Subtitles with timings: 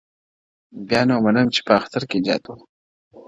[0.87, 2.53] بيا نو منم چي په اختـر كي جــادو’